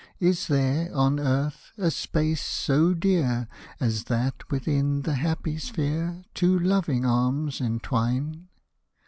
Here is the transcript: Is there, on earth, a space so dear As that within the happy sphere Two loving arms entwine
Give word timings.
Is 0.19 0.47
there, 0.47 0.89
on 0.95 1.19
earth, 1.19 1.73
a 1.77 1.91
space 1.91 2.41
so 2.43 2.95
dear 2.95 3.47
As 3.79 4.05
that 4.05 4.49
within 4.49 5.03
the 5.03 5.13
happy 5.13 5.59
sphere 5.59 6.23
Two 6.33 6.57
loving 6.57 7.05
arms 7.05 7.61
entwine 7.61 8.47